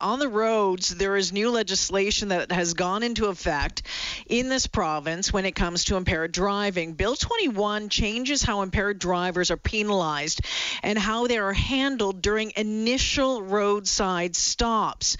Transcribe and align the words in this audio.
on 0.00 0.20
the 0.20 0.28
roads, 0.28 0.94
there 0.94 1.16
is 1.16 1.32
new 1.32 1.50
legislation 1.50 2.28
that 2.28 2.52
has 2.52 2.74
gone 2.74 3.02
into 3.02 3.26
effect 3.26 3.82
in 4.28 4.48
this 4.48 4.68
province 4.68 5.32
when 5.32 5.44
it 5.44 5.56
comes 5.56 5.84
to 5.84 5.96
impaired 5.96 6.30
driving. 6.30 6.92
Bill 6.92 7.16
21 7.16 7.88
changes 7.88 8.42
how 8.42 8.62
impaired 8.62 9.00
drivers 9.00 9.50
are 9.50 9.56
penalized 9.56 10.40
and 10.84 10.96
how 10.96 11.26
they 11.26 11.38
are 11.38 11.52
handled 11.52 12.22
during 12.22 12.52
initial 12.56 13.42
roadside 13.42 14.36
stops. 14.36 15.16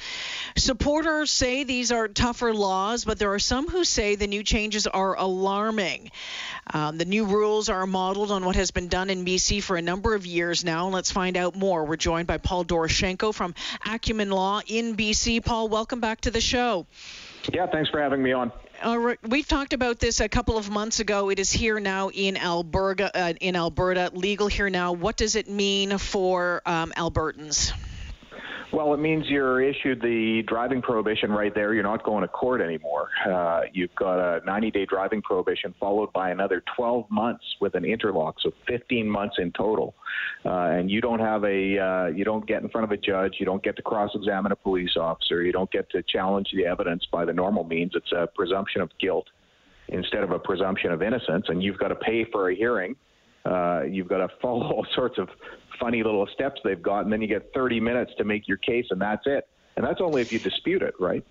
Supporters 0.57 1.33
say 1.33 1.65
these 1.65 1.91
are 1.91 2.07
tougher 2.07 2.55
laws, 2.55 3.05
but 3.05 3.19
there 3.19 3.33
are 3.35 3.41
some 3.41 3.67
who 3.67 3.83
say 3.85 4.15
the 4.15 4.29
new 4.29 4.45
changes 4.45 4.87
are 4.87 5.17
alarming. 5.19 6.13
Um, 6.73 6.99
the 6.99 7.05
new 7.05 7.25
rules 7.25 7.69
are 7.69 7.87
modeled 7.87 8.31
on 8.31 8.45
what 8.45 8.55
has 8.55 8.71
been 8.71 8.89
done 8.89 9.11
in 9.11 9.25
BC 9.25 9.63
for 9.63 9.77
a 9.77 9.83
number 9.83 10.15
of 10.15 10.27
years 10.27 10.65
now. 10.65 10.89
Let's 10.89 11.11
find 11.11 11.37
out 11.37 11.57
more. 11.57 11.85
We're 11.85 11.97
joined 11.97 12.29
by 12.29 12.39
Paul 12.39 12.65
Doroshenko 12.65 13.35
from 13.35 13.55
Acumen 13.87 14.31
Law 14.31 14.61
in 14.69 14.97
BC. 14.97 15.45
Paul, 15.45 15.69
welcome 15.69 16.01
back 16.01 16.21
to 16.23 16.31
the 16.31 16.41
show. 16.41 16.87
Yeah, 17.53 17.67
thanks 17.67 17.91
for 17.91 18.01
having 18.01 18.23
me 18.23 18.33
on. 18.33 18.53
Uh, 18.81 19.15
we've 19.27 19.49
talked 19.49 19.73
about 19.73 19.99
this 19.99 20.21
a 20.21 20.29
couple 20.29 20.57
of 20.57 20.71
months 20.71 21.01
ago. 21.01 21.31
It 21.31 21.39
is 21.39 21.51
here 21.51 21.81
now 21.81 22.11
in 22.11 22.37
Alberta. 22.37 23.11
Uh, 23.17 23.33
in 23.41 23.57
Alberta, 23.57 24.11
legal 24.13 24.47
here 24.47 24.71
now. 24.71 24.93
What 24.93 25.17
does 25.17 25.35
it 25.35 25.49
mean 25.49 25.99
for 25.99 26.63
um, 26.65 26.93
Albertans? 26.97 27.73
Well, 28.71 28.93
it 28.93 28.99
means 28.99 29.25
you're 29.29 29.63
issued 29.63 30.03
the 30.03 30.43
driving 30.47 30.83
prohibition 30.83 31.33
right 31.33 31.55
there. 31.55 31.73
You're 31.73 31.83
not 31.83 32.05
going 32.05 32.21
to 32.21 32.29
court 32.29 32.61
anymore. 32.61 33.09
Uh, 33.27 33.63
you've 33.73 33.95
got 33.95 34.19
a 34.19 34.45
90 34.45 34.71
day 34.71 34.85
driving 34.85 35.23
prohibition 35.23 35.75
followed 35.81 36.13
by 36.13 36.31
another 36.31 36.63
12 36.77 37.11
months 37.11 37.45
with 37.63 37.75
an 37.77 37.87
interlock, 37.87 38.37
so 38.43 38.51
15 38.67 39.09
months 39.09 39.37
in 39.39 39.53
total. 39.53 39.95
Uh, 40.45 40.71
and 40.73 40.91
you 40.91 41.01
don't 41.01 41.21
have 41.21 41.45
a, 41.45 41.79
uh, 41.79 42.07
you 42.09 42.25
don't 42.25 42.47
get 42.47 42.63
in 42.63 42.69
front 42.69 42.85
of 42.85 42.91
a 42.91 42.99
judge. 42.99 43.37
You 43.41 43.47
don't 43.47 43.63
get 43.63 43.75
to 43.77 43.83
cross 43.83 44.11
examine 44.15 44.53
a 44.53 44.57
police 44.57 44.97
officer. 44.99 45.43
You 45.43 45.53
don't 45.53 45.71
get 45.71 45.89
to 45.91 46.03
challenge 46.03 46.49
the 46.55 46.67
evidence 46.67 47.07
by 47.11 47.25
the 47.25 47.33
normal 47.33 47.65
means. 47.65 47.93
It's 47.95 48.13
a 48.13 48.29
presumption 48.35 48.83
of 48.83 48.91
guilt 49.01 49.29
instead 49.89 50.23
of 50.23 50.31
a 50.31 50.39
presumption 50.39 50.93
of 50.93 51.01
innocence. 51.01 51.47
And 51.49 51.63
you've 51.63 51.79
got 51.79 51.89
to 51.89 51.97
pay 51.97 52.27
for 52.31 52.51
a 52.51 52.55
hearing. 52.55 52.97
Uh, 53.49 53.83
you've 53.85 54.09
got 54.09 54.19
to 54.19 54.29
follow 54.43 54.63
all 54.73 54.87
sorts 54.95 55.19
of 55.19 55.29
funny 55.81 56.03
little 56.03 56.27
steps 56.35 56.61
they've 56.65 56.83
got, 56.83 57.01
and 57.01 57.13
then 57.13 57.23
you 57.23 57.29
get 57.29 57.51
30 57.55 57.81
minutes 57.81 58.13
to 58.19 58.25
make 58.25 58.47
your 58.47 58.59
case, 58.59 58.87
and 58.91 59.01
that's 59.01 59.23
it. 59.27 59.49
And 59.77 59.87
that's 59.87 60.01
only 60.01 60.23
if 60.23 60.33
you 60.33 60.39
dispute 60.39 60.83
it, 60.83 60.95
right? 60.99 61.25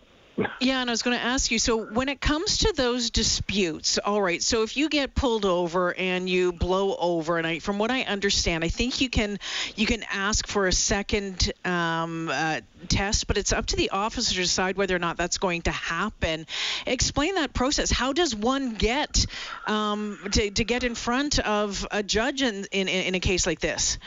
Yeah, 0.59 0.81
and 0.81 0.89
I 0.89 0.93
was 0.93 1.01
going 1.01 1.17
to 1.17 1.23
ask 1.23 1.49
you 1.49 1.57
so 1.57 1.83
when 1.83 2.09
it 2.09 2.21
comes 2.21 2.59
to 2.59 2.73
those 2.75 3.09
disputes, 3.09 3.97
all 3.97 4.21
right, 4.21 4.41
so 4.41 4.61
if 4.61 4.77
you 4.77 4.87
get 4.87 5.15
pulled 5.15 5.45
over 5.45 5.95
and 5.95 6.29
you 6.29 6.51
blow 6.51 6.95
over, 6.95 7.39
and 7.39 7.47
I, 7.47 7.59
from 7.59 7.79
what 7.79 7.89
I 7.89 8.03
understand, 8.03 8.63
I 8.63 8.67
think 8.67 9.01
you 9.01 9.09
can 9.09 9.39
you 9.75 9.87
can 9.87 10.03
ask 10.11 10.45
for 10.45 10.67
a 10.67 10.71
second 10.71 11.51
um, 11.65 12.29
uh, 12.31 12.61
test, 12.87 13.25
but 13.25 13.37
it's 13.37 13.51
up 13.51 13.65
to 13.67 13.75
the 13.75 13.89
officer 13.89 14.35
to 14.35 14.41
decide 14.41 14.77
whether 14.77 14.95
or 14.95 14.99
not 14.99 15.17
that's 15.17 15.39
going 15.39 15.63
to 15.63 15.71
happen. 15.71 16.45
Explain 16.85 17.35
that 17.35 17.53
process. 17.53 17.89
How 17.89 18.13
does 18.13 18.35
one 18.35 18.75
get 18.75 19.25
um, 19.65 20.19
to, 20.31 20.51
to 20.51 20.63
get 20.63 20.83
in 20.83 20.93
front 20.93 21.39
of 21.39 21.87
a 21.89 22.03
judge 22.03 22.43
in, 22.43 22.65
in, 22.71 22.87
in 22.87 23.15
a 23.15 23.19
case 23.19 23.47
like 23.47 23.59
this? 23.59 23.97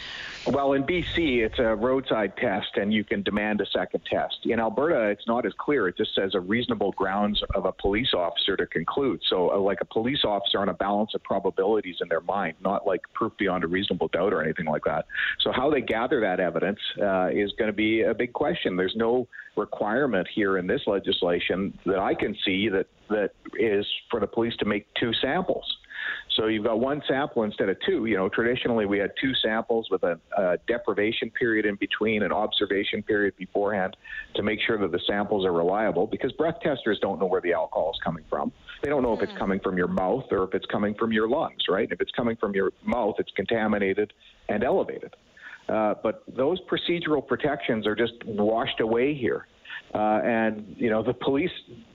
Well, 0.46 0.72
in 0.72 0.84
BC, 0.84 1.44
it's 1.44 1.58
a 1.58 1.74
roadside 1.74 2.34
test, 2.38 2.77
and 2.77 2.92
you 2.92 3.05
can 3.05 3.22
demand 3.22 3.60
a 3.60 3.66
second 3.66 4.00
test. 4.06 4.38
In 4.44 4.58
Alberta, 4.58 5.10
it's 5.10 5.27
not 5.27 5.44
as 5.44 5.52
clear. 5.58 5.86
It 5.86 5.98
just 5.98 6.14
says 6.14 6.34
a 6.34 6.41
reasonable 6.41 6.92
grounds 6.92 7.42
of 7.55 7.66
a 7.66 7.72
police 7.72 8.14
officer 8.14 8.56
to 8.56 8.66
conclude. 8.66 9.20
So, 9.28 9.52
uh, 9.52 9.58
like 9.58 9.82
a 9.82 9.84
police 9.84 10.24
officer 10.24 10.58
on 10.58 10.70
a 10.70 10.74
balance 10.74 11.14
of 11.14 11.22
probabilities 11.22 11.97
in 12.00 12.08
their 12.08 12.22
mind, 12.22 12.56
not 12.62 12.86
like 12.86 13.02
proof 13.12 13.36
beyond 13.38 13.64
a 13.64 13.66
reasonable 13.66 14.08
doubt 14.08 14.32
or 14.32 14.42
anything 14.42 14.64
like 14.64 14.84
that. 14.84 15.05
So, 15.41 15.52
how 15.52 15.70
they 15.70 15.82
gather 15.82 16.20
that 16.22 16.41
evidence 16.41 16.80
uh, 17.00 17.28
is 17.30 17.52
going 17.58 17.69
to 17.69 17.77
be 17.77 18.02
a 18.02 18.14
big 18.14 18.32
question. 18.32 18.77
There's 18.77 18.97
no 18.97 19.28
requirement 19.56 20.27
here 20.34 20.56
in 20.56 20.66
this 20.66 20.82
legislation 20.86 21.78
that 21.84 21.98
I 21.98 22.15
can 22.15 22.34
see 22.47 22.70
that 22.70 22.86
that 23.10 23.32
is 23.59 23.86
for 24.10 24.20
the 24.20 24.26
police 24.26 24.56
to 24.56 24.65
make 24.65 24.86
two 24.94 25.12
samples. 25.12 25.66
So 26.41 26.47
you've 26.47 26.65
got 26.65 26.81
one 26.81 27.03
sample 27.06 27.43
instead 27.43 27.69
of 27.69 27.77
two. 27.84 28.06
You 28.06 28.17
know, 28.17 28.31
traditionally 28.31 28.87
we 28.87 28.99
had 28.99 29.12
two 29.21 29.33
samples 29.43 29.89
with 29.91 30.03
a, 30.05 30.19
a, 30.39 30.56
deprivation 30.67 31.31
period 31.31 31.67
in 31.67 31.75
between, 31.75 32.23
an 32.23 32.33
observation 32.33 33.03
period 33.03 33.34
beforehand 33.37 33.95
to 34.37 34.43
make 34.43 34.59
sure 34.67 34.78
that 34.78 34.91
the 34.91 35.01
samples 35.06 35.45
are 35.45 35.53
reliable 35.53 36.06
because 36.06 36.33
breath 36.33 36.55
testers 36.62 36.99
don't 37.03 37.21
know 37.21 37.27
where 37.27 37.43
the 37.43 37.53
alcohol 37.53 37.91
is 37.95 38.01
coming 38.03 38.25
from. 38.31 38.53
They 38.83 38.89
don't 38.89 39.03
know 39.03 39.12
if 39.12 39.21
it's 39.21 39.33
mm. 39.33 39.39
coming 39.39 39.61
from 39.61 39.77
your 39.77 39.89
mouth 39.89 40.25
or 40.31 40.45
if 40.45 40.55
it's 40.55 40.65
coming 40.73 40.95
from 40.95 41.12
your 41.12 41.28
lungs, 41.28 41.61
right? 41.69 41.89
If 41.93 42.01
it's 42.01 42.12
coming 42.12 42.37
from 42.37 42.55
your 42.55 42.72
mouth, 42.87 43.17
it's 43.19 43.33
contaminated 43.37 44.15
and 44.49 44.65
elevated. 44.65 45.15
Uh, 45.69 45.97
but 46.03 46.22
those 46.27 46.59
procedural 46.62 47.27
protections 47.27 47.87
are 47.87 47.95
just 47.95 48.15
washed 48.25 48.81
away 48.81 49.15
here. 49.15 49.47
Uh, 49.93 50.21
and 50.25 50.75
you 50.78 50.89
know 50.89 51.03
the 51.03 51.12
police 51.12 51.51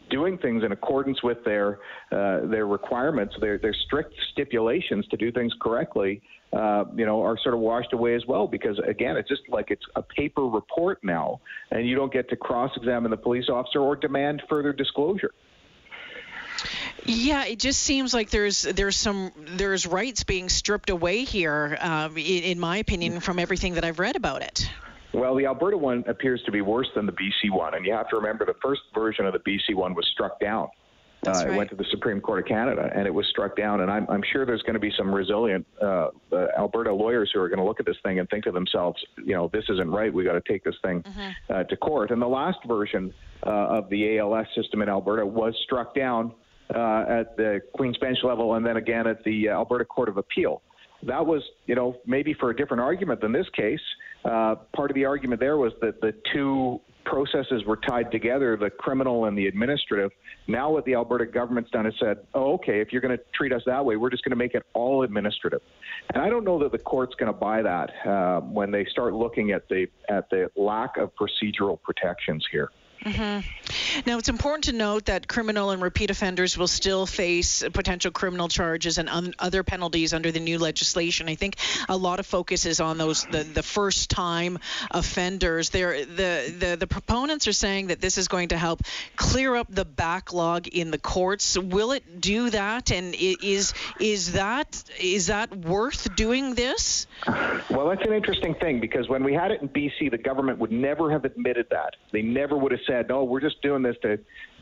doing 0.10 0.38
things 0.38 0.64
in 0.64 0.72
accordance 0.72 1.22
with 1.24 1.44
their 1.44 1.80
uh, 2.12 2.46
their 2.46 2.68
requirements, 2.68 3.36
their 3.42 3.58
their 3.58 3.74
strict 3.86 4.14
stipulations 4.32 5.08
to 5.08 5.18
do 5.18 5.32
things 5.32 5.54
correctly, 5.62 6.22
uh, 6.54 6.86
you 6.96 7.06
know, 7.06 7.22
are 7.22 7.38
sort 7.42 7.54
of 7.54 7.62
washed 7.62 7.94
away 7.94 8.16
as 8.16 8.26
well. 8.28 8.48
Because 8.48 8.80
again, 8.88 9.18
it's 9.18 9.30
just 9.30 9.42
like 9.50 9.72
it's 9.72 9.86
a 9.96 10.02
paper 10.02 10.46
report 10.46 11.04
now, 11.04 11.40
and 11.72 11.88
you 11.88 11.96
don't 11.96 12.14
get 12.14 12.30
to 12.30 12.36
cross-examine 12.36 13.12
the 13.12 13.18
police 13.18 13.50
officer 13.50 13.80
or 13.80 13.96
demand 13.96 14.44
further 14.50 14.74
disclosure. 14.74 15.32
Yeah, 17.04 17.46
it 17.46 17.60
just 17.60 17.82
seems 17.82 18.14
like 18.14 18.30
there's 18.30 18.64
there's 18.64 18.96
some 18.96 19.32
there's 19.38 19.86
rights 19.86 20.24
being 20.24 20.50
stripped 20.50 20.90
away 20.90 21.24
here, 21.24 21.78
uh, 21.80 22.10
in, 22.16 22.44
in 22.44 22.60
my 22.60 22.78
opinion, 22.78 23.20
from 23.20 23.38
everything 23.38 23.76
that 23.76 23.86
I've 23.86 24.00
read 24.00 24.16
about 24.16 24.42
it. 24.42 24.70
Well, 25.14 25.36
the 25.36 25.46
Alberta 25.46 25.78
one 25.78 26.04
appears 26.08 26.42
to 26.46 26.52
be 26.52 26.62
worse 26.62 26.88
than 26.96 27.06
the 27.06 27.14
BC 27.14 27.52
one, 27.52 27.76
and 27.76 27.86
you 27.86 27.94
have 27.94 28.10
to 28.10 28.16
remember 28.18 28.46
the 28.46 28.56
first 28.62 28.82
version 28.94 29.26
of 29.26 29.34
the 29.34 29.40
BC 29.40 29.76
one 29.76 29.94
was 29.94 30.08
struck 30.14 30.40
down. 30.40 30.68
Uh, 31.26 31.32
right. 31.32 31.48
It 31.48 31.58
went 31.58 31.70
to 31.72 31.76
the 31.76 31.86
Supreme 31.90 32.22
Court 32.22 32.40
of 32.40 32.46
Canada, 32.46 32.90
and 32.94 33.08
it 33.08 33.14
was 33.14 33.26
struck 33.28 33.56
down. 33.56 33.82
And 33.82 33.90
I'm, 33.90 34.06
I'm 34.10 34.22
sure 34.32 34.46
there's 34.46 34.62
going 34.62 34.76
to 34.76 34.80
be 34.80 34.92
some 34.96 35.14
resilient 35.14 35.66
uh, 35.82 36.10
uh, 36.32 36.48
Alberta 36.58 36.94
lawyers 36.94 37.32
who 37.34 37.40
are 37.40 37.50
going 37.50 37.60
to 37.60 37.66
look 37.66 37.80
at 37.80 37.86
this 37.86 37.98
thing 38.04 38.20
and 38.20 38.30
think 38.30 38.44
to 38.44 38.52
themselves, 38.52 39.04
you 39.18 39.34
know, 39.34 39.50
this 39.52 39.64
isn't 39.70 39.90
right. 39.90 40.14
We 40.14 40.24
got 40.24 40.34
to 40.34 40.42
take 40.48 40.64
this 40.64 40.76
thing 40.84 41.02
mm-hmm. 41.02 41.54
uh, 41.54 41.64
to 41.64 41.78
court. 41.78 42.12
And 42.12 42.22
the 42.22 42.28
last 42.28 42.60
version 42.68 43.14
uh, 43.46 43.50
of 43.50 43.90
the 43.90 44.20
ALS 44.20 44.48
system 44.56 44.82
in 44.82 44.90
Alberta 44.90 45.26
was 45.26 45.56
struck 45.64 45.96
down 45.96 46.32
uh, 46.74 47.06
at 47.08 47.38
the 47.38 47.62
Queen's 47.74 47.98
Bench 47.98 48.20
level, 48.24 48.56
and 48.56 48.66
then 48.66 48.78
again 48.78 49.08
at 49.08 49.24
the 49.24 49.50
Alberta 49.50 49.86
Court 49.86 50.10
of 50.10 50.18
Appeal. 50.18 50.62
That 51.04 51.26
was, 51.26 51.44
you 51.68 51.76
know, 51.76 51.98
maybe 52.06 52.34
for 52.34 52.50
a 52.50 52.56
different 52.56 52.82
argument 52.82 53.22
than 53.22 53.32
this 53.32 53.48
case. 53.56 53.82
Uh, 54.26 54.56
part 54.76 54.90
of 54.90 54.96
the 54.96 55.06
argument 55.06 55.40
there 55.40 55.58
was 55.58 55.72
that 55.82 56.02
the 56.02 56.14
two 56.34 56.82
processes 57.06 57.64
were 57.66 57.78
tied 57.78 58.12
together, 58.12 58.58
the 58.58 58.70
criminal 58.70 59.26
and 59.26 59.38
the 59.38 59.48
administrative. 59.48 60.12
Now, 60.48 60.72
what 60.72 60.86
the 60.86 60.96
Alberta 60.96 61.26
government's 61.26 61.70
done 61.70 61.86
is 61.86 61.94
said, 62.00 62.18
oh, 62.34 62.54
okay, 62.56 62.82
if 62.82 62.92
you're 62.92 63.02
going 63.02 63.16
to 63.16 63.24
treat 63.34 63.54
us 63.54 63.62
that 63.68 63.86
way, 63.86 63.96
we're 63.96 64.10
just 64.10 64.24
going 64.24 64.32
to 64.32 64.36
make 64.36 64.56
it 64.56 64.64
all 64.74 65.04
administrative. 65.04 65.62
And 66.14 66.24
I 66.24 66.30
don't 66.30 66.44
know 66.44 66.60
that 66.60 66.72
the 66.72 66.80
court's 66.80 67.14
going 67.16 67.32
to 67.32 67.40
buy 67.40 67.62
that 67.62 67.92
uh, 68.08 68.42
when 68.42 68.72
they 68.72 68.86
start 68.86 69.14
looking 69.14 69.52
at 69.52 69.68
the 69.70 69.86
at 70.10 70.30
the 70.30 70.50
lack 70.56 70.98
of 70.98 71.12
procedural 71.16 71.82
protections 71.82 72.46
here. 72.52 72.70
Mm-hmm. 73.06 74.08
Now, 74.08 74.18
it's 74.18 74.30
important 74.30 74.64
to 74.66 74.74
note 74.74 75.06
that 75.06 75.28
criminal 75.28 75.70
and 75.70 75.82
repeat 75.82 76.10
offenders 76.10 76.58
will 76.58 76.68
still 76.68 77.06
face 77.06 77.64
potential 77.72 78.10
criminal 78.12 78.48
charges 78.48 78.98
and 78.98 79.08
un- 79.10 79.36
other 79.38 79.62
penalties 79.64 80.12
under 80.12 80.32
the 80.32 80.40
new 80.40 80.58
legislation. 80.58 81.30
I 81.30 81.36
think 81.36 81.58
a 81.88 81.96
lot 81.96 82.20
of 82.20 82.26
focus 82.26 82.66
is 82.66 82.80
on 82.80 82.98
those 82.98 83.26
the, 83.26 83.44
the 83.44 83.62
first 83.62 84.10
time 84.10 84.58
offenders. 84.90 85.70
There, 85.70 86.04
the, 86.04 86.56
the 86.58 86.78
the 86.80 86.88
proponents 86.88 87.48
are 87.48 87.54
saying 87.54 87.88
that 87.88 88.02
this 88.02 88.18
is 88.18 88.28
going 88.28 88.50
to 88.50 88.58
help 88.58 88.82
clear 89.16 89.56
up 89.56 89.68
the 89.70 89.86
backlog 89.86 90.68
in 90.68 90.90
the 90.90 90.98
courts. 90.98 91.58
Will 91.58 91.92
it 91.92 92.20
do 92.20 92.50
that? 92.50 92.92
And 92.92 93.14
is 93.14 93.76
is 94.00 94.34
that 94.34 94.84
is 95.00 95.28
that 95.28 95.56
worth 95.56 96.16
doing 96.16 96.56
this? 96.56 97.06
Well, 97.70 97.88
that's 97.90 98.06
an 98.06 98.14
interesting 98.14 98.56
thing 98.56 98.80
because 98.80 99.08
when 99.10 99.24
we 99.24 99.34
had 99.34 99.52
it 99.52 99.62
in 99.62 99.70
BC, 99.70 100.10
the 100.10 100.18
government 100.18 100.58
would 100.58 100.72
never 100.72 101.12
have 101.12 101.24
admitted 101.24 101.68
that. 101.70 101.96
They 102.12 102.24
never 102.24 102.58
would 102.58 102.72
have 102.72 102.82
said 102.88 102.95
said, 102.96 103.10
"No, 103.10 103.24
we're 103.24 103.42
just 103.42 103.62
doing 103.62 103.82
this 103.82 103.96
to, 104.02 104.20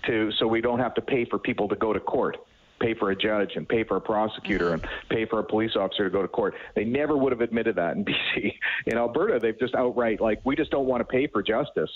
to 0.08 0.32
so 0.40 0.48
we 0.48 0.62
don't 0.62 0.80
have 0.80 0.94
to 0.96 1.02
pay 1.02 1.26
for 1.26 1.40
people 1.40 1.68
to 1.70 1.76
go 1.76 1.94
to 1.94 2.00
court." 2.00 2.38
pay 2.80 2.94
for 2.94 3.12
a 3.12 3.16
judge 3.16 3.52
and 3.56 3.70
pay 3.70 3.84
for 3.84 3.96
a 3.96 4.02
prosecutor 4.02 4.66
mm-hmm. 4.66 4.86
and 4.86 5.10
pay 5.10 5.26
for 5.26 5.40
a 5.40 5.44
police 5.44 5.72
officer 5.76 6.04
to 6.04 6.10
go 6.10 6.22
to 6.22 6.28
court. 6.28 6.54
They 6.76 6.84
never 6.84 7.16
would 7.16 7.32
have 7.32 7.40
admitted 7.40 7.78
that 7.78 7.96
in 7.96 8.04
BC. 8.36 8.54
In 8.88 8.98
Alberta, 8.98 9.40
they've 9.40 9.58
just 9.58 9.74
outright 9.74 10.20
like 10.20 10.42
we 10.44 10.56
just 10.56 10.70
don't 10.70 10.86
want 10.86 11.00
to 11.00 11.06
pay 11.06 11.28
for 11.28 11.42
justice. 11.42 11.90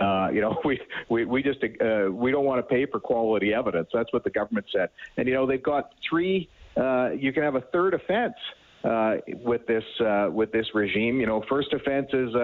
Uh, 0.00 0.30
you 0.32 0.40
know, 0.40 0.58
we 0.64 0.80
we 1.08 1.24
we 1.24 1.42
just 1.42 1.62
uh, 1.62 2.10
we 2.10 2.32
don't 2.32 2.44
want 2.44 2.58
to 2.58 2.74
pay 2.74 2.86
for 2.86 2.98
quality 2.98 3.54
evidence. 3.54 3.88
That's 3.92 4.12
what 4.12 4.24
the 4.24 4.30
government 4.30 4.66
said. 4.72 4.88
And 5.16 5.28
you 5.28 5.34
know, 5.34 5.46
they've 5.46 5.62
got 5.62 5.92
three. 6.08 6.48
Uh, 6.76 7.10
you 7.10 7.32
can 7.32 7.42
have 7.44 7.54
a 7.54 7.60
third 7.60 7.94
offense 7.94 8.34
uh, 8.82 9.16
with 9.44 9.66
this 9.66 9.84
uh, 10.00 10.28
with 10.32 10.50
this 10.50 10.66
regime. 10.74 11.20
You 11.20 11.26
know, 11.26 11.44
first 11.48 11.72
offense 11.72 12.08
is. 12.12 12.34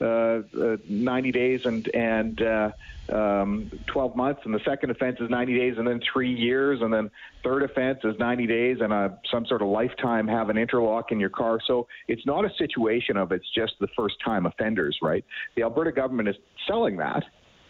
Uh, 0.00 0.10
uh, 0.10 0.40
uh, 0.58 0.76
90 0.88 1.32
days 1.32 1.60
and 1.64 1.88
and 1.94 2.42
uh, 2.42 2.70
um, 3.12 3.70
12 3.86 4.16
months, 4.16 4.40
and 4.44 4.54
the 4.54 4.60
second 4.64 4.90
offense 4.90 5.18
is 5.20 5.28
90 5.28 5.58
days, 5.58 5.74
and 5.78 5.86
then 5.86 6.00
three 6.12 6.32
years, 6.32 6.80
and 6.80 6.92
then 6.92 7.10
third 7.44 7.62
offense 7.62 7.98
is 8.04 8.14
90 8.18 8.46
days, 8.46 8.78
and 8.80 8.92
a, 8.92 9.18
some 9.30 9.44
sort 9.46 9.62
of 9.62 9.68
lifetime 9.68 10.28
have 10.28 10.48
an 10.48 10.56
interlock 10.56 11.12
in 11.12 11.20
your 11.20 11.30
car. 11.30 11.58
So 11.66 11.86
it's 12.08 12.24
not 12.24 12.44
a 12.44 12.50
situation 12.56 13.16
of 13.16 13.32
it's 13.32 13.44
just 13.54 13.74
the 13.80 13.88
first 13.96 14.14
time 14.24 14.46
offenders, 14.46 14.96
right? 15.02 15.24
The 15.56 15.62
Alberta 15.62 15.92
government 15.92 16.28
is 16.28 16.36
selling 16.66 16.96
that. 16.98 17.24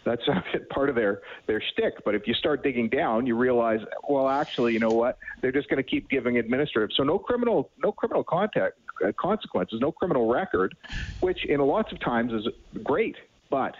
That's 0.05 0.21
part 0.69 0.89
of 0.89 0.95
their 0.95 1.21
their 1.47 1.61
shtick. 1.73 2.03
But 2.05 2.15
if 2.15 2.27
you 2.27 2.33
start 2.33 2.63
digging 2.63 2.89
down, 2.89 3.25
you 3.25 3.35
realize, 3.35 3.79
well, 4.07 4.29
actually, 4.29 4.73
you 4.73 4.79
know 4.79 4.89
what? 4.89 5.17
They're 5.41 5.51
just 5.51 5.69
going 5.69 5.83
to 5.83 5.89
keep 5.89 6.09
giving 6.09 6.37
administrative. 6.37 6.95
So 6.95 7.03
no 7.03 7.19
criminal 7.19 7.71
no 7.83 7.91
criminal 7.91 8.23
contact 8.23 8.77
consequences, 9.17 9.79
no 9.79 9.91
criminal 9.91 10.31
record, 10.31 10.75
which 11.19 11.45
in 11.45 11.59
lots 11.59 11.91
of 11.91 11.99
times 11.99 12.33
is 12.33 12.47
great. 12.83 13.15
But 13.49 13.75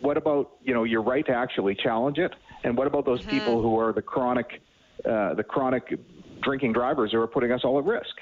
what 0.00 0.16
about 0.16 0.52
you 0.62 0.74
know 0.74 0.84
your 0.84 1.02
right 1.02 1.24
to 1.26 1.32
actually 1.32 1.74
challenge 1.74 2.18
it? 2.18 2.32
And 2.64 2.76
what 2.76 2.86
about 2.86 3.04
those 3.04 3.20
mm-hmm. 3.20 3.30
people 3.30 3.62
who 3.62 3.78
are 3.78 3.92
the 3.92 4.02
chronic 4.02 4.60
uh, 5.04 5.34
the 5.34 5.44
chronic 5.44 5.98
drinking 6.42 6.72
drivers 6.72 7.12
who 7.12 7.20
are 7.20 7.26
putting 7.26 7.52
us 7.52 7.62
all 7.64 7.78
at 7.78 7.84
risk? 7.84 8.16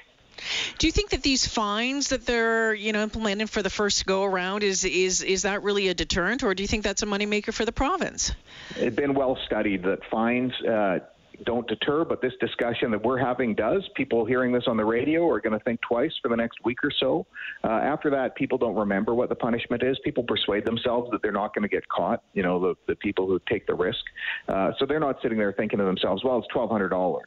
Do 0.77 0.87
you 0.87 0.91
think 0.91 1.11
that 1.11 1.23
these 1.23 1.47
fines 1.47 2.09
that 2.09 2.25
they're 2.25 2.73
you 2.73 2.91
know 2.91 3.03
implementing 3.03 3.47
for 3.47 3.61
the 3.61 3.69
first 3.69 4.05
go 4.05 4.23
around 4.23 4.63
is 4.63 4.83
is 4.83 5.21
is 5.21 5.43
that 5.43 5.63
really 5.63 5.87
a 5.87 5.93
deterrent, 5.93 6.43
or 6.43 6.53
do 6.53 6.63
you 6.63 6.67
think 6.67 6.83
that's 6.83 7.03
a 7.03 7.05
moneymaker 7.05 7.53
for 7.53 7.65
the 7.65 7.71
province? 7.71 8.33
It's 8.75 8.95
been 8.95 9.13
well 9.13 9.37
studied 9.45 9.83
that 9.83 9.99
fines. 10.11 10.53
Uh, 10.61 10.99
don't 11.43 11.67
deter, 11.67 12.05
but 12.05 12.21
this 12.21 12.33
discussion 12.39 12.91
that 12.91 13.03
we're 13.03 13.17
having 13.17 13.55
does. 13.55 13.87
People 13.95 14.25
hearing 14.25 14.51
this 14.51 14.63
on 14.67 14.77
the 14.77 14.85
radio 14.85 15.27
are 15.29 15.39
going 15.39 15.57
to 15.57 15.63
think 15.63 15.81
twice 15.81 16.11
for 16.21 16.29
the 16.29 16.35
next 16.35 16.59
week 16.63 16.83
or 16.83 16.91
so. 16.99 17.25
Uh, 17.63 17.67
after 17.67 18.09
that, 18.09 18.35
people 18.35 18.57
don't 18.57 18.75
remember 18.75 19.13
what 19.13 19.29
the 19.29 19.35
punishment 19.35 19.83
is. 19.83 19.97
People 20.03 20.23
persuade 20.23 20.65
themselves 20.65 21.09
that 21.11 21.21
they're 21.21 21.31
not 21.31 21.53
going 21.53 21.63
to 21.63 21.69
get 21.69 21.87
caught, 21.89 22.23
you 22.33 22.43
know, 22.43 22.59
the, 22.59 22.75
the 22.87 22.95
people 22.95 23.27
who 23.27 23.39
take 23.49 23.67
the 23.67 23.73
risk. 23.73 24.03
Uh, 24.47 24.71
so 24.79 24.85
they're 24.85 24.99
not 24.99 25.17
sitting 25.21 25.37
there 25.37 25.53
thinking 25.53 25.79
to 25.79 25.85
themselves, 25.85 26.23
well, 26.23 26.39
it's 26.39 26.47
$1,200. 26.55 27.19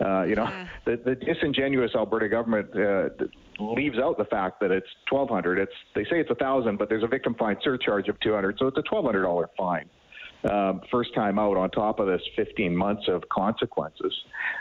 Uh, 0.00 0.22
you 0.22 0.36
know, 0.36 0.44
mm. 0.44 0.68
the, 0.84 0.96
the 1.04 1.14
disingenuous 1.16 1.90
Alberta 1.94 2.28
government 2.28 2.68
uh, 2.76 3.08
leaves 3.58 3.98
out 3.98 4.16
the 4.16 4.24
fact 4.24 4.60
that 4.60 4.70
it's 4.70 4.86
1,200. 5.10 5.58
It's 5.58 5.72
they 5.94 6.04
say 6.04 6.20
it's 6.20 6.30
a 6.30 6.36
thousand, 6.36 6.78
but 6.78 6.88
there's 6.88 7.02
a 7.02 7.08
victim 7.08 7.34
fine 7.34 7.56
surcharge 7.62 8.08
of 8.08 8.18
200, 8.20 8.58
so 8.58 8.68
it's 8.68 8.78
a 8.78 8.82
$1,200 8.82 9.46
fine. 9.56 9.88
Um, 10.44 10.82
first 10.88 11.14
time 11.14 11.36
out 11.36 11.56
on 11.56 11.68
top 11.70 11.98
of 11.98 12.06
this 12.06 12.22
15 12.36 12.76
months 12.76 13.08
of 13.08 13.28
consequences. 13.28 14.14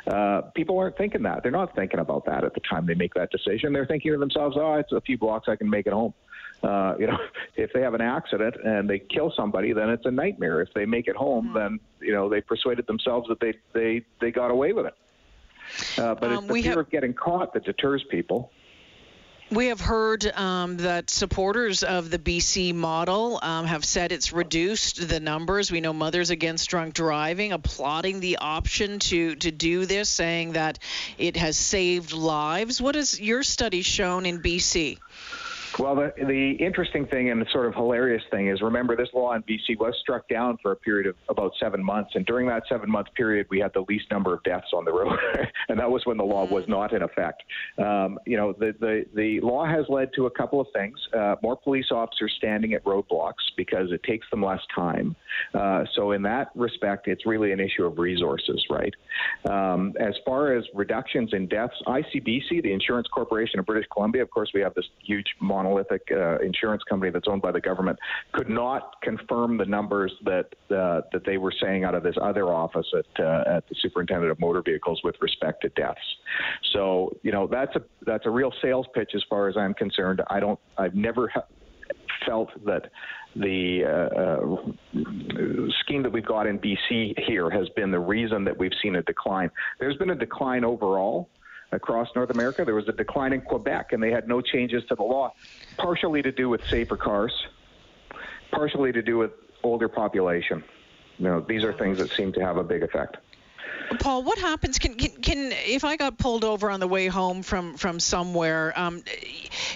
Uh, 0.07 0.41
people 0.55 0.79
aren't 0.79 0.97
thinking 0.97 1.21
that. 1.21 1.43
They're 1.43 1.51
not 1.51 1.75
thinking 1.75 1.99
about 1.99 2.25
that 2.25 2.43
at 2.43 2.55
the 2.55 2.61
time 2.61 2.87
they 2.87 2.95
make 2.95 3.13
that 3.13 3.29
decision. 3.29 3.73
They're 3.73 3.85
thinking 3.85 4.11
to 4.11 4.17
themselves, 4.17 4.57
oh, 4.59 4.73
it's 4.73 4.91
a 4.91 5.01
few 5.01 5.19
blocks, 5.19 5.47
I 5.47 5.55
can 5.55 5.69
make 5.69 5.85
it 5.85 5.93
home. 5.93 6.15
Uh, 6.63 6.95
you 6.99 7.05
know, 7.05 7.17
if 7.55 7.71
they 7.73 7.81
have 7.81 7.93
an 7.93 8.01
accident 8.01 8.55
and 8.63 8.89
they 8.89 8.99
kill 8.99 9.31
somebody, 9.35 9.73
then 9.73 9.89
it's 9.89 10.05
a 10.05 10.11
nightmare. 10.11 10.61
If 10.61 10.73
they 10.73 10.85
make 10.85 11.07
it 11.07 11.15
home, 11.15 11.49
mm-hmm. 11.49 11.57
then 11.57 11.79
you 11.99 12.13
know 12.13 12.29
they 12.29 12.41
persuaded 12.41 12.87
themselves 12.87 13.27
that 13.29 13.39
they 13.39 13.53
they 13.73 14.03
they 14.19 14.31
got 14.31 14.49
away 14.49 14.73
with 14.73 14.87
it. 14.87 14.95
Uh, 15.99 16.15
but 16.15 16.31
um, 16.31 16.45
it's 16.45 16.47
the 16.47 16.61
fear 16.63 16.71
have, 16.71 16.79
of 16.79 16.89
getting 16.89 17.13
caught 17.13 17.53
that 17.53 17.65
deters 17.65 18.03
people. 18.09 18.51
We 19.49 19.67
have 19.67 19.79
heard 19.79 20.25
um, 20.25 20.75
that 20.77 21.09
supporters 21.09 21.81
of 21.81 22.09
the 22.09 22.19
BC 22.19 22.75
model 22.75 23.39
um, 23.41 23.65
have 23.65 23.85
said 23.85 24.11
it's 24.11 24.33
reduced 24.33 25.07
the 25.07 25.21
numbers. 25.21 25.71
We 25.71 25.79
know 25.79 25.93
Mothers 25.93 26.31
Against 26.31 26.69
Drunk 26.69 26.93
Driving 26.93 27.53
applauding 27.53 28.19
the 28.19 28.39
option 28.39 28.99
to, 28.99 29.35
to 29.35 29.49
do 29.49 29.85
this, 29.85 30.09
saying 30.09 30.53
that 30.53 30.79
it 31.17 31.37
has 31.37 31.57
saved 31.57 32.11
lives. 32.11 32.81
What 32.81 32.95
has 32.95 33.21
your 33.21 33.41
study 33.41 33.83
shown 33.83 34.25
in 34.25 34.41
BC? 34.41 34.97
Well, 35.79 35.95
the, 35.95 36.13
the 36.17 36.51
interesting 36.53 37.05
thing 37.05 37.29
and 37.29 37.39
the 37.39 37.45
sort 37.51 37.67
of 37.67 37.75
hilarious 37.75 38.23
thing 38.31 38.47
is 38.47 38.61
remember, 38.61 38.95
this 38.95 39.09
law 39.13 39.33
in 39.33 39.43
BC 39.43 39.77
was 39.79 39.93
struck 40.01 40.27
down 40.27 40.57
for 40.61 40.71
a 40.71 40.75
period 40.75 41.07
of 41.07 41.15
about 41.29 41.53
seven 41.59 41.83
months. 41.83 42.11
And 42.15 42.25
during 42.25 42.47
that 42.47 42.63
seven 42.67 42.89
month 42.89 43.07
period, 43.15 43.47
we 43.49 43.59
had 43.59 43.73
the 43.73 43.85
least 43.87 44.05
number 44.09 44.33
of 44.33 44.43
deaths 44.43 44.67
on 44.73 44.85
the 44.85 44.91
road. 44.91 45.17
and 45.69 45.79
that 45.79 45.89
was 45.89 46.05
when 46.05 46.17
the 46.17 46.23
law 46.23 46.45
was 46.45 46.67
not 46.67 46.93
in 46.93 47.03
effect. 47.03 47.43
Um, 47.77 48.19
you 48.25 48.37
know, 48.37 48.53
the, 48.53 48.73
the, 48.79 49.05
the 49.13 49.39
law 49.41 49.65
has 49.65 49.85
led 49.89 50.09
to 50.15 50.25
a 50.25 50.31
couple 50.31 50.59
of 50.59 50.67
things 50.73 50.97
uh, 51.13 51.35
more 51.43 51.55
police 51.55 51.87
officers 51.91 52.33
standing 52.37 52.73
at 52.73 52.83
roadblocks 52.83 53.33
because 53.55 53.91
it 53.91 54.01
takes 54.03 54.27
them 54.31 54.43
less 54.43 54.61
time. 54.73 55.15
Uh, 55.53 55.83
so, 55.95 56.11
in 56.11 56.21
that 56.23 56.49
respect, 56.55 57.07
it's 57.07 57.25
really 57.25 57.51
an 57.51 57.59
issue 57.59 57.85
of 57.85 57.99
resources, 57.99 58.65
right? 58.69 58.93
Um, 59.49 59.93
as 59.99 60.15
far 60.25 60.55
as 60.55 60.65
reductions 60.73 61.33
in 61.33 61.47
deaths, 61.47 61.75
ICBC, 61.85 62.63
the 62.63 62.71
Insurance 62.71 63.07
Corporation 63.07 63.59
of 63.59 63.65
British 63.65 63.87
Columbia, 63.91 64.21
of 64.21 64.31
course, 64.31 64.49
we 64.53 64.61
have 64.61 64.73
this 64.73 64.85
huge 65.03 65.27
monolithic 65.57 66.03
uh, 66.11 66.37
insurance 66.39 66.83
company 66.89 67.11
that's 67.11 67.27
owned 67.27 67.41
by 67.41 67.51
the 67.51 67.61
government, 67.69 67.97
could 68.33 68.49
not 68.49 69.01
confirm 69.01 69.57
the 69.57 69.65
numbers 69.65 70.11
that 70.23 70.47
uh, 70.69 71.01
that 71.13 71.23
they 71.25 71.37
were 71.37 71.53
saying 71.61 71.83
out 71.83 71.95
of 71.95 72.03
this 72.03 72.15
other 72.21 72.45
office 72.63 72.87
at 73.01 73.25
uh, 73.25 73.55
at 73.55 73.63
the 73.69 73.75
Superintendent 73.81 74.31
of 74.31 74.39
Motor 74.39 74.61
Vehicles 74.63 74.99
with 75.03 75.15
respect 75.21 75.61
to 75.63 75.69
deaths. 75.69 76.07
So, 76.73 77.11
you 77.23 77.31
know, 77.31 77.47
that's 77.47 77.75
a 77.75 77.81
that's 78.05 78.25
a 78.25 78.29
real 78.29 78.53
sales 78.61 78.85
pitch 78.93 79.11
as 79.15 79.23
far 79.29 79.47
as 79.49 79.57
I'm 79.57 79.73
concerned. 79.73 80.21
I 80.29 80.39
don't, 80.39 80.59
I've 80.77 80.95
never. 80.95 81.27
Ha- 81.29 81.43
felt 82.25 82.49
that 82.65 82.89
the 83.35 83.83
uh, 83.85 84.19
uh, 84.19 85.69
scheme 85.81 86.03
that 86.03 86.11
we've 86.11 86.25
got 86.25 86.47
in 86.47 86.59
BC 86.59 87.13
here 87.27 87.49
has 87.49 87.69
been 87.69 87.91
the 87.91 87.99
reason 87.99 88.43
that 88.43 88.57
we've 88.57 88.71
seen 88.81 88.95
a 88.95 89.03
decline. 89.03 89.49
There's 89.79 89.95
been 89.97 90.09
a 90.09 90.15
decline 90.15 90.65
overall 90.65 91.29
across 91.71 92.07
North 92.15 92.29
America. 92.29 92.63
There 92.65 92.75
was 92.75 92.87
a 92.87 92.93
decline 92.93 93.33
in 93.33 93.41
Quebec, 93.41 93.93
and 93.93 94.01
they 94.01 94.11
had 94.11 94.27
no 94.27 94.41
changes 94.41 94.83
to 94.89 94.95
the 94.95 95.03
law, 95.03 95.33
partially 95.77 96.21
to 96.21 96.31
do 96.31 96.49
with 96.49 96.61
safer 96.69 96.97
cars, 96.97 97.33
partially 98.51 98.91
to 98.91 99.01
do 99.01 99.17
with 99.17 99.31
older 99.63 99.87
population. 99.87 100.63
You 101.17 101.25
know, 101.25 101.41
these 101.41 101.63
are 101.63 101.73
things 101.73 101.97
that 101.97 102.11
seem 102.11 102.31
to 102.33 102.41
have 102.41 102.57
a 102.57 102.63
big 102.63 102.83
effect. 102.83 103.17
Paul, 103.99 104.23
what 104.23 104.37
happens? 104.37 104.79
Can, 104.79 104.95
can, 104.95 105.21
can 105.21 105.51
if 105.51 105.83
I 105.83 105.95
got 105.95 106.17
pulled 106.17 106.43
over 106.43 106.69
on 106.69 106.79
the 106.79 106.87
way 106.87 107.07
home 107.07 107.41
from 107.41 107.77
from 107.77 107.99
somewhere, 107.99 108.77
um, 108.77 109.03